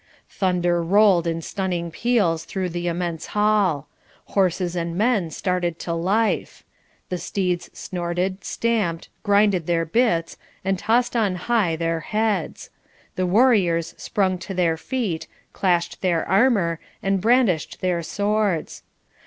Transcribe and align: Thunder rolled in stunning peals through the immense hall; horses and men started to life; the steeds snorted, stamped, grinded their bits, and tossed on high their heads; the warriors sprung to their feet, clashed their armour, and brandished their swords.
Thunder 0.31 0.81
rolled 0.81 1.27
in 1.27 1.43
stunning 1.43 1.91
peals 1.91 2.43
through 2.43 2.69
the 2.69 2.87
immense 2.87 3.27
hall; 3.37 3.87
horses 4.29 4.75
and 4.75 4.95
men 4.97 5.29
started 5.29 5.77
to 5.77 5.93
life; 5.93 6.63
the 7.09 7.19
steeds 7.19 7.69
snorted, 7.71 8.43
stamped, 8.43 9.09
grinded 9.21 9.67
their 9.67 9.85
bits, 9.85 10.37
and 10.65 10.79
tossed 10.79 11.15
on 11.15 11.35
high 11.35 11.75
their 11.75 11.99
heads; 11.99 12.71
the 13.15 13.27
warriors 13.27 13.93
sprung 13.95 14.39
to 14.39 14.55
their 14.55 14.75
feet, 14.75 15.27
clashed 15.53 16.01
their 16.01 16.27
armour, 16.27 16.79
and 17.03 17.21
brandished 17.21 17.79
their 17.81 18.01
swords. 18.01 18.81